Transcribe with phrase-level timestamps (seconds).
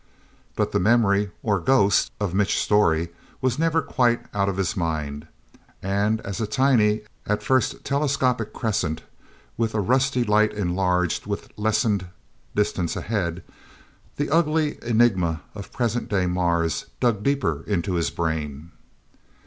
[0.55, 3.09] But the memory or ghost of Mitch Storey
[3.39, 5.27] was never quite out of his mind.
[5.79, 9.03] And, as a tiny, at first telescopic crescent
[9.57, 12.07] with a rusty light enlarged with lessened
[12.55, 13.43] distance ahead,
[14.15, 18.71] the ugly enigma of present day Mars dug deeper into his brain.